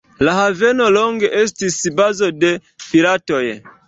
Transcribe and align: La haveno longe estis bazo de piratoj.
La 0.27 0.31
haveno 0.35 0.85
longe 0.95 1.29
estis 1.41 1.77
bazo 1.99 2.31
de 2.45 2.51
piratoj. 2.87 3.43